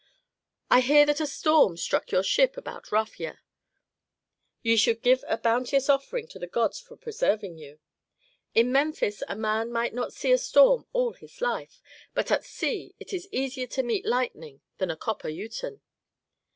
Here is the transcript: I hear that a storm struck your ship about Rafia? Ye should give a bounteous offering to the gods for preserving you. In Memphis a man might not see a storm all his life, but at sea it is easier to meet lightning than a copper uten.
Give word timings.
I 0.71 0.81
hear 0.81 1.05
that 1.05 1.19
a 1.19 1.27
storm 1.27 1.77
struck 1.77 2.09
your 2.11 2.23
ship 2.23 2.57
about 2.57 2.91
Rafia? 2.91 3.37
Ye 4.63 4.75
should 4.75 5.03
give 5.03 5.23
a 5.27 5.37
bounteous 5.37 5.89
offering 5.89 6.27
to 6.29 6.39
the 6.39 6.47
gods 6.47 6.79
for 6.79 6.97
preserving 6.97 7.59
you. 7.59 7.77
In 8.55 8.71
Memphis 8.71 9.21
a 9.27 9.35
man 9.35 9.71
might 9.71 9.93
not 9.93 10.11
see 10.11 10.31
a 10.31 10.39
storm 10.39 10.87
all 10.91 11.13
his 11.13 11.39
life, 11.39 11.83
but 12.15 12.31
at 12.31 12.43
sea 12.43 12.95
it 12.99 13.13
is 13.13 13.29
easier 13.31 13.67
to 13.67 13.83
meet 13.83 14.03
lightning 14.03 14.61
than 14.79 14.89
a 14.89 14.97
copper 14.97 15.29
uten. 15.29 15.81